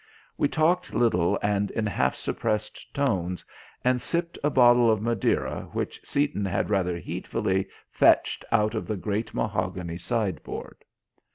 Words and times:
We 0.35 0.47
talked 0.47 0.95
little 0.95 1.37
and 1.43 1.69
in 1.69 1.85
half 1.85 2.15
suppressed 2.15 2.91
tones, 2.91 3.45
and 3.83 4.01
sipped 4.01 4.39
a 4.43 4.49
bottle 4.49 4.89
of 4.89 4.99
Madeira 4.99 5.69
which 5.73 6.01
Seaton 6.03 6.43
had 6.45 6.71
rather 6.71 6.97
heedfully 6.97 7.67
fetched 7.91 8.43
out 8.51 8.73
of 8.73 8.87
the 8.87 8.97
great 8.97 9.35
mahogany 9.35 9.97
sideboard. 9.99 10.77